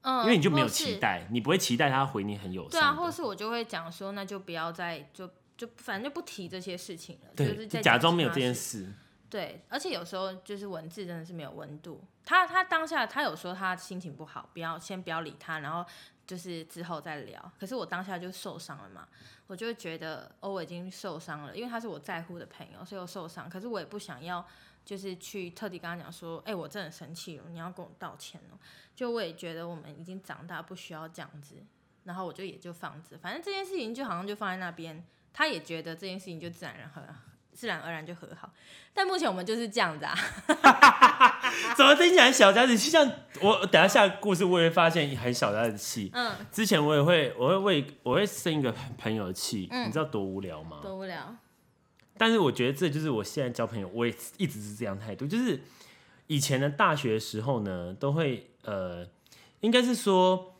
[0.00, 2.70] 嗯，因为你就没有期待，你不会期待他回你很友善。
[2.70, 8.92] 对啊，或是我就会讲说，那就不要再就就反正就不提这些事情了，对，就是在假装没有这件事。
[9.28, 12.02] 对，而且有时候就是文字真的是没有温度。
[12.24, 15.84] 他他当下他有说他心情不好，不要先不要理他，然后
[16.26, 17.52] 就是之后再聊。
[17.58, 19.06] 可是我当下就受伤了嘛，
[19.48, 23.50] 我就会觉得哦，我已经受伤了，因为他是我在乎的朋友，所以我受伤。
[23.50, 24.46] 可是我也不想要。
[24.84, 28.58] 就是去特地跟他讲说，哎、欸，我真的生气了，你要跟我道歉哦。
[28.94, 31.56] 就我也觉得我们已经长大，不需要这样子。
[32.04, 35.04] 然后我就也就放着，反正这件事情就好像就放在那边。
[35.32, 37.02] 他也觉得这件事情就自然而然和
[37.52, 38.52] 自然而然就和好。
[38.92, 40.14] 但目前我们就是这样子啊。
[41.76, 42.90] 怎么听起来小家子气？
[42.90, 46.10] 像我等下下故事，我也会发现很小家子气。
[46.12, 46.32] 嗯。
[46.52, 50.78] 之前我也会，我会为我会生一个朋友的气，嗯、你知道多无聊吗？
[50.82, 51.34] 多无聊。
[52.16, 55.26] 但是我觉得这就是我现在交朋友，我也一直是这样态度。
[55.26, 55.60] 就是
[56.28, 59.06] 以前的大学的时候呢，都会呃，
[59.60, 60.54] 应该是说，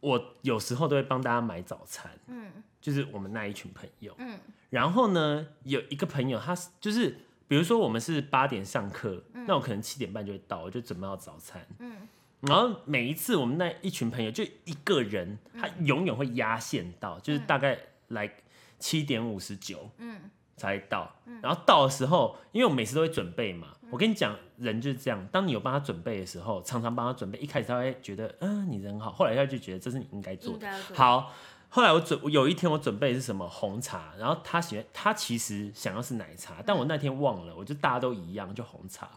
[0.00, 4.38] 我有时候都会帮大家买早餐，嗯，就是我们那一群朋友，嗯，
[4.70, 7.18] 然后呢，有一个朋友，他就是
[7.48, 12.08] 比如说我们是八点上课，嗯，那我可能七点半就会到，我就准备好早餐，嗯，
[12.42, 18.32] 然后每一次我们那一群朋友就一个人，他永远会压线到，就是大概来
[18.78, 20.30] 七点五十九，嗯。
[20.60, 23.68] 才到，然后到的时候，因为我每次都会准备嘛。
[23.90, 30.70] 我跟你讲，人就是这样，当你有帮他准备的时候，常常帮他准备，一开始他会觉得，嗯，你人好，后来他就觉得这是你应该做的。
[30.94, 31.32] 好，
[31.70, 39.08] 后来我准有一天我准备的是什么红茶，然后他喜欢，他其实想要是奶茶，但我那天忘了，我就大家都一样，就红茶。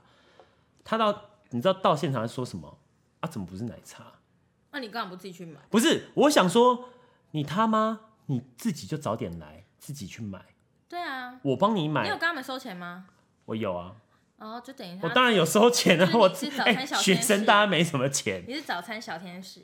[0.85, 1.13] 他到，
[1.49, 2.77] 你知道到现场说什么？
[3.19, 4.05] 啊，怎么不是奶茶？
[4.71, 5.59] 那你干嘛不自己去买？
[5.69, 6.89] 不是，我想说，
[7.31, 10.43] 你他妈，你自己就早点来，自己去买。
[10.93, 12.03] 对啊，我帮你买。
[12.03, 13.07] 你有跟他们收钱吗？
[13.45, 13.95] 我有啊。
[14.37, 16.07] 哦，就等于我当然有收钱啊。
[16.13, 17.03] 我是早餐小天使。
[17.03, 18.43] 学生大家没什么钱。
[18.47, 19.61] 你是早餐小天使。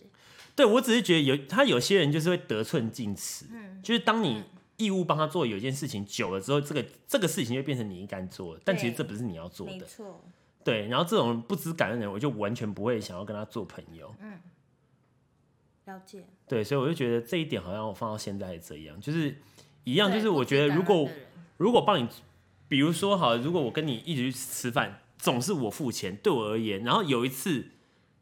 [0.55, 3.45] 对，我只是觉得有他有些人就是会得寸进尺。
[3.51, 3.79] 嗯。
[3.83, 4.43] 就是当你
[4.77, 9.73] 义务帮他做有一件事情久了之后，这个这个事情就变成你应该做的，但其实这不是你要做的。
[9.73, 10.23] 没错。
[10.63, 14.11] 对，然后这种不知感恩的人，我就完全不会想要跟他做朋友。
[14.19, 14.39] 嗯。
[15.85, 16.23] 了解。
[16.47, 19.37] 对，所以我就觉得这一点好像我放到现在还这样，就是。
[19.83, 21.09] 一样，就是我觉得，如果
[21.57, 22.07] 如果帮你，
[22.67, 27.65] 比如说好，如果我跟你一起去吃饭，总是我付钱，对我而言，然后有一次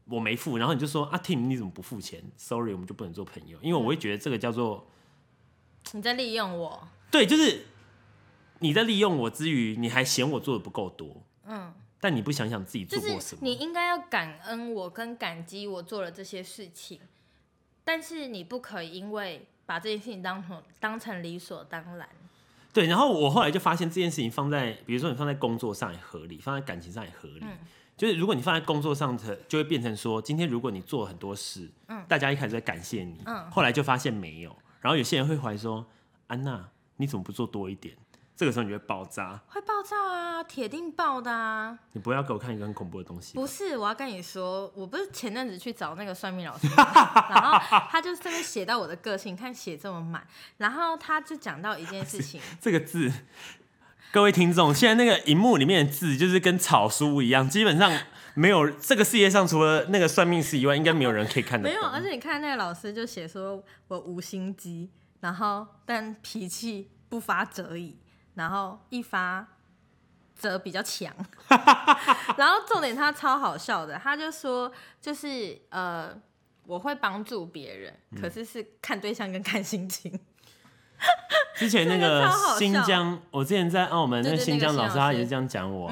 [0.05, 4.87] 我没付，然后你就说啊，Tim 你怎么不付钱？Sorry，我们就不能做朋友，因为我会觉得这个叫做
[5.91, 6.87] 你在利用我。
[7.11, 7.65] 对，就是
[8.59, 11.23] 你在利用我之余，你还嫌我做的不够多。
[11.45, 13.41] 嗯，但你不想想自己做过什么？
[13.41, 16.99] 你应该要感恩我，跟感激我做了这些事情，
[17.83, 19.47] 但是你不可以因为。
[19.67, 22.09] 把这件事情当成当成理所当然，
[22.73, 22.87] 对。
[22.87, 27.41] 然后我后来就发现这件事情放在，比如说你放在工作上也合理，放在感情上也合理。
[27.41, 27.57] 嗯、
[27.95, 35.85] 就是如果你放在工作上的，就会变成说，今天如果你做了很多事，嗯、大家一开始在感谢你，嗯、后来就发现没有，然后有些人会怀疑说，
[36.27, 37.95] 安娜你怎么不做多一点？
[38.37, 41.75] 这个时候你就会爆炸，会爆炸啊，铁定爆的啊！
[41.93, 43.33] 你不要给我看一个很恐怖的东西。
[43.33, 47.57] 不是，我要跟你说，我不是前阵子去找那个算命老师，然后
[47.89, 50.21] 他就这边写到我的个性，看写这么满，
[50.57, 52.39] 然后他就讲到一件事情。
[52.61, 53.11] 这个字，
[54.11, 57.91] 各位听众，现在那个荧幕里面的字就是跟草书一样，基本上
[58.35, 61.75] 没有这个世界上除了那个算命师以外，应该没有人可以看得懂。
[61.75, 67.97] 没有，而且你看那个老师就写说我无心机，然后但脾气不发则已。
[68.37, 69.45] 然后一发
[70.35, 71.13] 则比较强，
[72.37, 74.71] 然后重点他超好笑的，他就说
[75.01, 76.15] 就是呃
[76.65, 80.17] 我会帮助别人，嗯、可是是看对象跟看心情。
[81.55, 85.91] 之前那个新疆，我之前在澳门那个新疆老师，他也是这样讲我、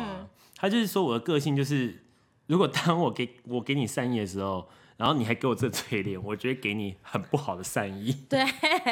[0.55, 2.03] 他就是说我的个性就是，
[2.47, 8.13] 如果当我给我给你善意的时候，然后你还给我这嘴脸，我觉得给你很不好的善意。
[8.29, 8.41] 对，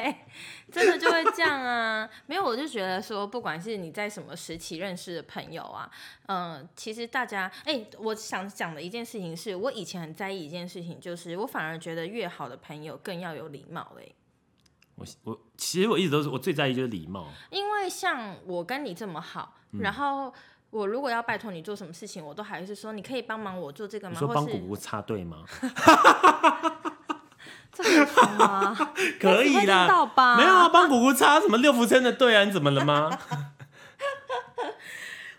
[0.70, 2.10] 真的就会这样啊。
[2.26, 5.90] 没有，我就觉得说，不管是你在什么时期认识的朋友啊，
[6.26, 14.04] 嗯、呃，其实大家，哎、欸，我想讲的一件事情是，我以前很在意一件事情，就是我反而觉得越好的朋友更要有礼貌、欸。
[14.04, 14.12] 哎，
[14.96, 20.34] 我我其实我一直都是我最在意就是礼貌，因为像我跟你这么好，嗯、然后。
[20.74, 24.14] 我如果要拜托你做什么事情，我都还是说，你可以帮忙我做这个吗？
[24.14, 25.44] 你说帮姑姑插队吗？
[27.72, 28.94] 这么好吗？
[29.22, 29.88] 可以啦，
[30.38, 32.44] 没有啊，帮姑姑插什么六福村的队啊？
[32.44, 33.10] 你怎么了吗？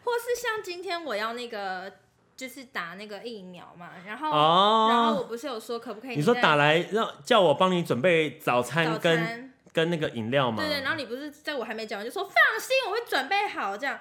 [0.05, 1.93] 或是像今天我要那个，
[2.37, 6.17] 就是打那个疫苗嘛，然后，哦、然后我不是有说可不可以你？
[6.17, 10.59] 你说打来让叫我帮你准备早餐跟跟那个饮料吗？
[10.63, 13.99] 对对，然后你不是在我还没讲完就说放心，我会准备好这样。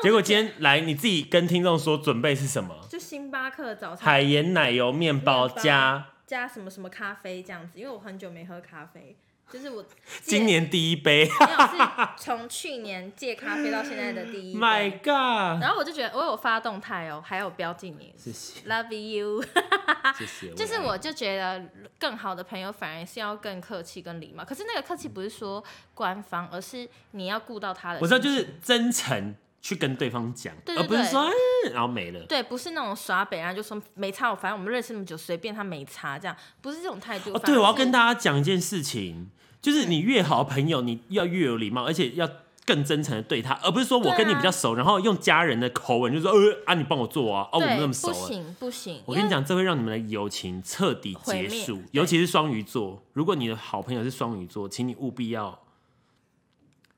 [0.00, 2.74] 结果今天来你自己跟听众说准备是什么？
[2.88, 9.16] 就星巴克早餐，海盐奶油面包加加什么什么咖啡这样子，因为我很久没喝咖啡，
[9.50, 9.84] 就是我
[10.22, 14.60] 今年第一杯，没有是从去年戒咖啡到现在的第一杯。
[14.60, 15.62] My God！
[15.62, 19.44] 然后我就觉得我有发动态哦，还有标记你，谢谢，Love you，
[20.16, 20.52] 谢谢。
[20.56, 21.62] 就是我就觉得
[21.98, 25.62] 更好的朋友反而是要更客气跟礼貌，可是那个客气不是说
[25.94, 28.00] 官方，而是你要顾到他的。
[28.00, 29.34] 我知道，就是真诚。
[29.62, 32.20] 去跟对方讲，对对对，而不是说、嗯，然后没了。
[32.26, 37.30] 对，不是那种耍北啊，就说没差，反正我们认识那么久，随便他没差这样，不是这种态度。
[37.32, 39.30] 哦，对，我要跟大家讲一件事情，
[39.62, 42.28] 就是你越好朋友，你要越有礼貌，而且要
[42.66, 49.00] 更真诚的对他，而不是说我跟你比较熟，啊、然后用家人的口吻就说，呃啊，你帮我做啊，哦，我们那么熟，不行不行。
[49.06, 53.00] 我跟你讲，这会让你们的友情彻底结束，尤其是双鱼座。
[53.12, 55.60] 如果你的好朋友是双鱼座，请你务必要，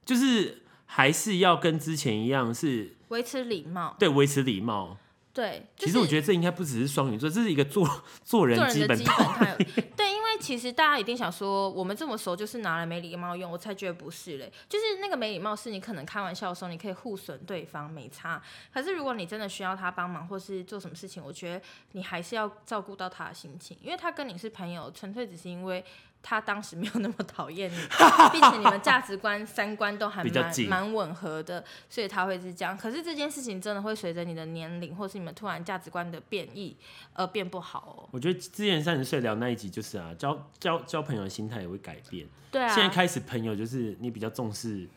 [0.07, 0.63] 就是。
[0.87, 3.97] 还是要跟之前一样，是维持礼貌。
[3.99, 4.97] 对，维持礼貌。
[5.33, 7.85] 对，其实我觉得这应该不只是双鱼座，这是一个做
[8.23, 9.12] 做人基本道
[9.59, 9.64] 理。
[9.97, 14.53] 对，因为其实大家一定想说，我们这么熟，就是拿来没礼貌用，我才觉得不是嘞。
[14.68, 18.40] 就是那个没礼貌，是你可能开玩笑的时候，你可以互损对方，没差。
[18.73, 21.61] 可是如果你真的需要他帮忙，或是做什么事情，我觉得
[21.92, 25.85] 你还是要照顾到他的心情，因为他跟你是朋友，纯粹只是因为。
[26.27, 27.77] 他当时没有那么讨厌你，
[28.33, 32.75] 并且你们价值观、三观都还蛮蛮吻合的，所以他会是这样。
[32.77, 36.75] 可是这件事情真的会随着你的年龄，或是你们突然价值观的变异
[37.13, 38.09] 而变不好哦。
[38.11, 42.27] 我觉得之前三十岁聊那一集就是啊，交交交朋友的心态也会改变。
[42.51, 44.89] 对啊，现在开始朋友就是你比较重视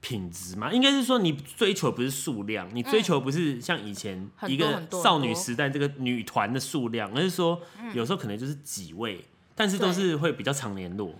[0.00, 7.60] 品质嘛，应该是说你追求不是数量，你追求不是像以前一个少女时代这个女团的数量，而是说
[7.92, 9.24] 有时候可能就是几位。
[9.56, 11.14] 但是都是会比较常联络，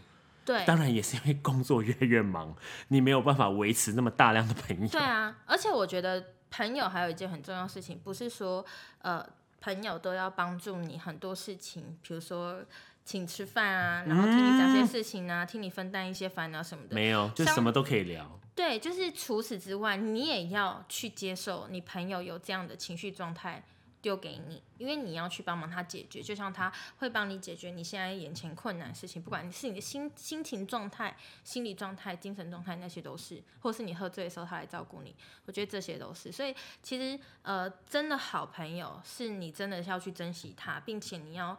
[0.44, 2.54] 对，当然也是因为工作越来越忙，
[2.88, 4.86] 你没有办法维持那么大量的朋友。
[4.88, 8.64] 对啊，而且我觉得朋友还有一件很重要的事情，不是说
[9.00, 9.26] 呃
[9.60, 12.62] 朋友都要帮助你很多事情，比如说
[13.04, 16.94] 请吃饭啊，然后听你讲些事情啊，嗯、听你分担一些烦恼什么的。
[16.94, 18.38] 没有，就什么都可以聊。
[18.54, 23.62] 对，就是除此之外，你也要去接受你朋友有这样的情绪状态。
[24.06, 35.12] 丢给你，因为你要去帮忙他解决，就像他会帮你解决你现在眼前困难的事情，不管你是你的心心情状态、心理状态、精神状态，那些都是，或是你喝醉的时候他来照顾你，
[35.44, 36.30] 我觉得这些都是。
[36.30, 41.58] 所以其实呃，真的好朋友是你真的要去珍惜他，并且你要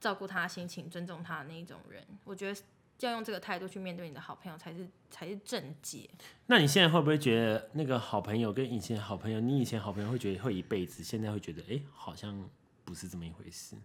[0.00, 2.58] 照顾他心情、尊重他的那一种人，我觉得。
[3.06, 6.08] 要用这个态度去面对你的好朋友，才是才是正解。
[6.46, 12.48] 那你现在会不会觉得那个好朋友跟以前好朋友，你以前好朋友会觉得会一辈子，现在会觉得哎、欸，好像
[12.84, 13.76] 不是这么一回事。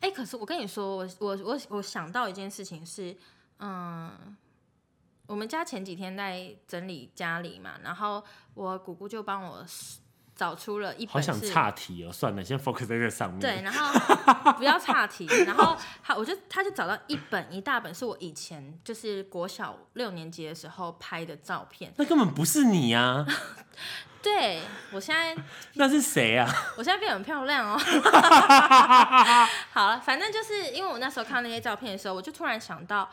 [0.00, 3.16] 哎、欸，可是我跟你说，我我我我想到一件事情是，
[3.58, 4.36] 嗯，
[5.26, 9.64] 我们家前几天在整理家里嘛，然后我姑姑就帮我。
[10.40, 13.38] 找出了一本，好想岔题哦，算了，先 focus 在这上面。
[13.38, 21.92] 对，然后不要岔题，然后他我就他就找到一本一大本，是我以前就是国小六年级的时候拍的照片。
[21.98, 23.26] 那根本不是你啊！
[24.22, 25.36] 对，我现在
[25.76, 26.50] 那是谁啊？
[26.78, 27.78] 我现在变很漂亮哦。
[29.72, 33.10] 好了，反正就是因为我那时候看那些照片的时候，我就突然想到。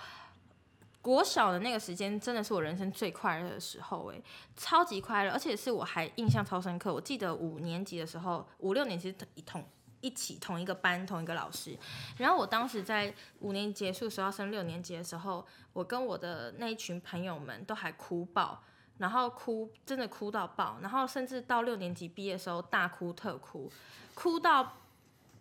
[1.08, 4.22] 国小的那个时间真的是我人生最快乐的时候，哎，
[4.58, 6.94] 超级快乐，而且是我还印象超深刻。
[6.94, 9.64] 我记得五年级的时候，五六年级一同
[10.02, 11.78] 一起同一个班，同一个老师。
[12.18, 18.62] 然后我当时在五年级结束时候升六年级的时候，我跟我的那一群朋友们都还哭爆，
[18.98, 23.72] 然后哭真的哭到爆，然后甚至到六年级毕业的时候大哭特哭，
[24.14, 24.74] 哭到。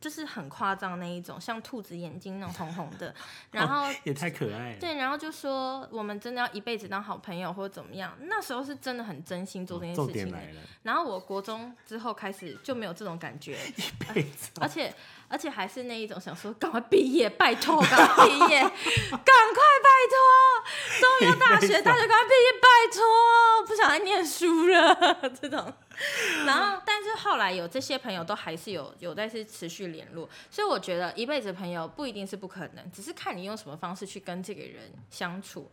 [0.07, 3.13] 就是很夸张那一种，像兔子眼睛那种红红的，
[3.51, 4.77] 然后、哦、也太可爱了。
[4.79, 10.33] 对，然后就说我们真的要一辈子当好朋友或者怎么样，那时候是真的很真心做这件事情。
[10.33, 10.39] 哦、
[10.85, 14.95] 然后我国中之后开始就没有这种感觉， 一辈子、哦，而且
[15.27, 25.75] 而且还是那一种想说赶快毕业，拜托赶快毕业， 赶快拜托，终于要大学，大学赶快毕业，拜托，不想再念书了这种。
[26.47, 35.71] 然后，但是后来有这些朋友都还是有有在是持续联络，所以我觉得一辈子朋友不一定是不可能，只是看你用什么方式去跟这个人相处。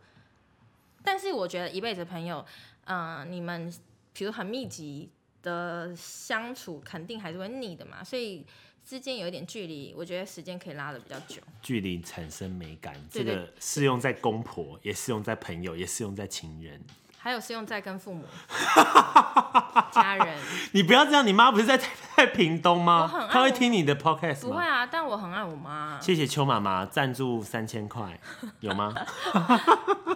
[1.02, 2.44] 但是我觉得一辈子朋友，
[2.86, 3.72] 嗯、你们
[4.14, 5.10] 比如很密集
[5.42, 8.46] 的相处，肯定还是会腻的嘛，所以
[8.82, 11.42] 之间有一点距离，我觉得时间可以拉得比较久。
[11.60, 16.82] 距离产生美感，这个适用在公婆，也适用在朋友，也适用在情人。
[17.24, 18.22] 还有是用在跟父母、
[19.90, 20.36] 家人。
[20.72, 21.80] 你不要这样，你妈不是在
[22.14, 23.10] 在屏东吗？
[23.32, 24.42] 她会听你的 podcast？
[24.42, 25.98] 不会啊，但我很爱我妈。
[26.02, 28.20] 谢谢邱妈妈赞助三千块，
[28.60, 28.94] 有吗？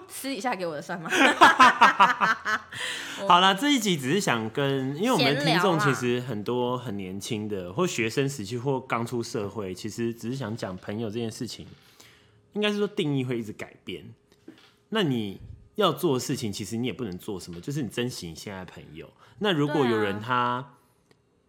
[0.06, 1.08] 私底下给我的算吗？
[3.26, 11.66] 好了，这一集只是想跟，因为我们的听众其实很多很年轻的，或学生时期，或刚出社会，其实只是想讲朋友这件事情，
[12.52, 14.04] 应该是说定义会一直改变。
[14.90, 15.40] 那你？
[15.78, 19.08] 要做的事情，其实你也不能做什么，就是你珍惜你现在的朋友。
[19.38, 20.74] 那如果有人他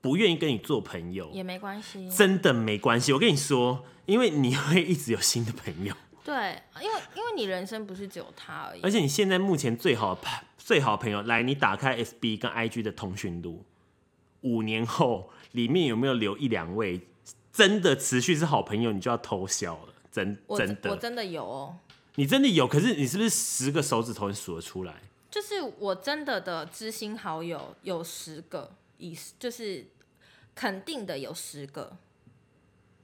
[0.01, 3.11] 不愿意跟你做朋友，也没关系，真的没关系。
[3.11, 5.95] 我跟你说，因为你会一直有新的朋友。
[6.23, 8.82] 对，因为因为你人生不是只有他而已。
[8.82, 13.65] 而且你现在目前最好的朋最好的朋友，来，你打开 SB 跟 IG 的通讯录，
[14.41, 17.01] 五年后里面有没有留一两位
[17.51, 19.93] 真的持续是好朋友，你就要偷笑了。
[20.11, 21.75] 真真的，我真的有哦。
[22.20, 24.93] 你真的有，可是你是不是十个手指头你数得出来？
[25.32, 29.88] 就是我真的的知心好友有十个，以就是
[30.53, 31.95] 肯定的有十个。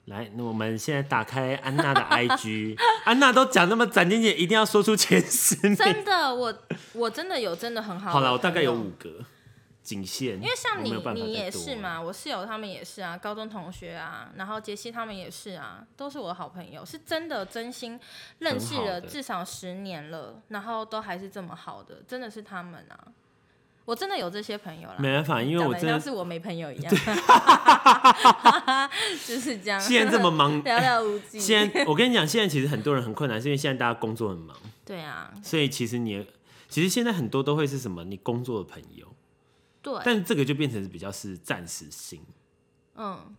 [0.08, 5.74] 来，那我们现在打开安娜的 IG， 安娜都讲那么斩钉截铁，一定要说出前十名。
[5.78, 6.54] 真的，我
[6.92, 8.12] 我真的有，真的很好。
[8.12, 9.24] 好了，我大概有五个。
[9.86, 18.00] 仅限，因为像你，你也是嘛，我室友他们也是啊，高中同学啊，然后杰西他们也是啊，都是我的好朋友，是真的真心
[18.40, 22.98] 认识了至少十年了，然后都还是这么好的，真的是他们啊，
[23.86, 26.92] 我真的有这些朋友了，没办法，因为我真的是我没朋友一样，
[29.28, 31.38] 就是这样， 现在这么忙， 寥寥无几。
[31.40, 36.26] 现在我跟你讲，现在其实很多人很困难，是因为现在大家工作很忙，对啊，所以其实你
[36.68, 39.06] 其实现在很多都会是什么，你工作的朋友。
[39.86, 42.20] 对，但这个就变成比较是暂时性。
[42.96, 43.36] 嗯，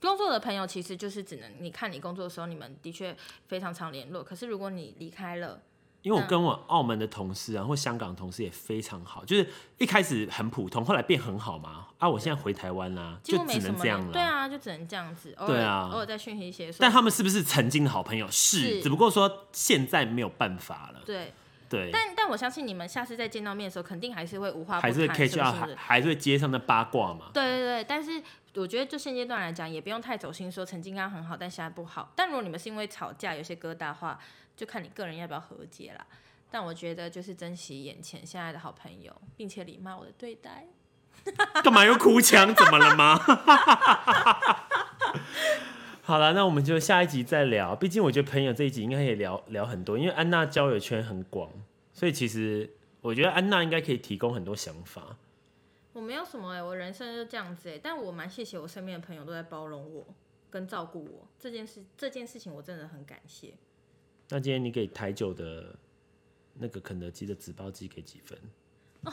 [0.00, 3.14] 工作的朋友其实就是只能你看你工作的时候，你们的确
[3.46, 4.24] 非常常联络。
[4.24, 5.60] 可是如果你离开了，
[6.00, 9.46] 因为我跟我澳门的同事啊，或香港的同事也非常好，就是
[9.76, 11.88] 一开始很普通，后来变很好嘛。
[11.98, 14.10] 啊，我现在回台湾啦，就只能这样了。
[14.10, 15.36] 对啊，就只能这样子。
[15.46, 16.72] 对啊，偶尔在讯息一些。
[16.78, 18.26] 但他们是不是曾经的好朋友？
[18.30, 21.02] 是，是，只不过说现在没有办法了。
[21.04, 21.34] 对。
[21.70, 27.30] 对，但但我相信你们下次再见到面的时候，肯定还是会无话不谈，还是会 catch up，还还是会接上那八卦嘛。
[27.32, 28.20] 对对对，但是
[28.56, 32.12] 我觉得就现阶段来讲，也不用太走心，说曾经刚刚很好，但现在不好。
[32.16, 34.18] 但如果你们是因为吵架有些疙瘩的话，
[34.56, 36.04] 就看你个人要不要和解啦。
[36.50, 40.66] 但我觉得就是珍惜眼前现在的好朋友，并且礼貌的对待。
[41.62, 42.52] 干嘛又哭腔？
[42.52, 43.20] 怎么了吗？
[46.10, 47.76] 好了，那我们就下一集再聊。
[47.76, 51.48] 毕竟我觉得朋友这一集应该可以聊聊很多，因为安娜交友圈很广，
[51.92, 52.68] 所以其实
[53.00, 55.16] 我觉得安娜应该可以提供很多想法。
[55.92, 60.04] 我没有什么哎、欸，我人生就这样子哎、欸，但我蛮谢谢我身边的朋友都在包容我
[60.50, 63.54] 跟照顾我这件事，这件事情我真的很感谢。
[64.30, 65.76] 那今天你给台酒的
[66.54, 68.36] 那个肯德基的纸包鸡给几分？
[69.04, 69.12] 哦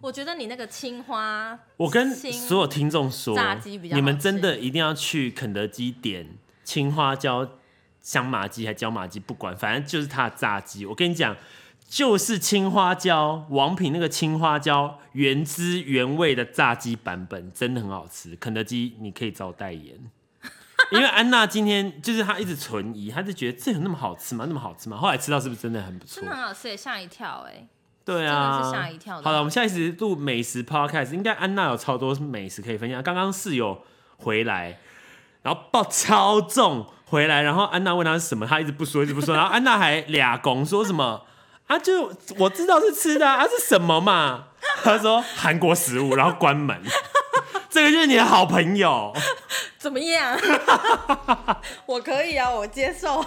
[0.00, 7.56] 我觉得你那个青花，我跟所有听众说，你们真的一定要去肯德基点青花椒
[8.00, 10.86] 香麻鸡还椒麻鸡，不管，反正就是它的炸鸡。
[10.86, 11.36] 我跟你讲，
[11.88, 18.36] 就是青花椒王品那个青花椒原汁原味的炸鸡版本，真的很好吃。
[18.36, 19.98] 肯德基你可以找代言，
[20.92, 24.44] 因为安娜今天就是她一直存疑，她就觉得这有那么好吃吗？
[24.46, 24.96] 那么好吃吗？
[24.96, 26.20] 后来吃到是不是真的很不错？
[26.20, 27.68] 真的很好吃，吓一跳哎、欸。
[28.08, 29.20] 对啊，吓一跳。
[29.20, 33.02] 好了，我们下一次录美食 podcast，应该安娜有超多美食可以分享。
[33.02, 33.82] 刚刚室友
[34.16, 34.78] 回来，
[35.42, 39.34] 然后抱超重回来，然后安娜问他是什么，他一直不说，一直不说。
[39.36, 41.26] 然后安娜还俩拱说什么
[41.68, 41.78] 啊？
[41.78, 44.44] 就我知道是吃的啊，啊是什么嘛？
[44.82, 46.80] 他说韩国食物，然后关门。
[47.68, 49.14] 这个就是你的好朋友，
[49.76, 50.34] 怎么样？
[51.84, 53.22] 我可以啊，我接受。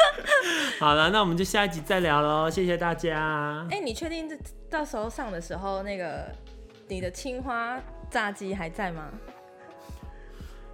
[0.78, 3.66] 好了，那我们就下一集再聊喽，谢谢大家。
[3.70, 4.36] 哎、欸，你确定这
[4.68, 6.30] 到时候上的时候，那个
[6.88, 7.80] 你的青花
[8.10, 9.08] 炸鸡还在吗？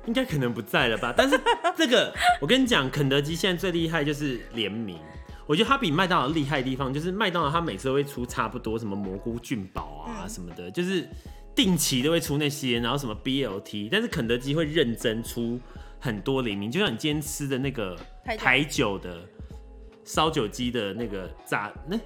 [0.07, 1.13] 应该可能不在了吧？
[1.17, 1.41] 但是
[1.77, 4.99] 这个，我跟你讲，肯德基现在最厉害就是联名。
[5.47, 11.07] 我觉得它比麦当劳厉害的地方，就是麦当劳它每次都会出差不多什么蘑菇菌堡啊什么的，嗯、就是
[11.55, 15.61] 定期都会出那些，然后什么 BLT，但是肯德基会认真出
[16.01, 19.21] 很多联名，就像你今天吃的那个台酒的
[20.05, 21.97] 烧酒机的那个炸那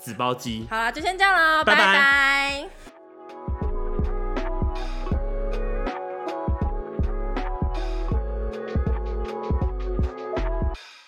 [0.00, 0.66] 纸包机。
[0.70, 1.78] 好啦，就先这样喽，拜拜。
[1.78, 2.97] 拜拜。